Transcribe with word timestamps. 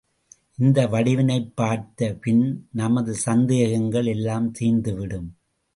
இந்த 0.57 0.87
வடிவினைப் 0.87 1.55
பார்த்த 1.55 2.13
பின் 2.21 2.67
நமது 2.71 3.13
சந்தேகங்கள் 3.15 4.05
எல்லாம் 4.05 4.51
தீர்ந்து 4.51 4.95
விடும். 4.95 5.29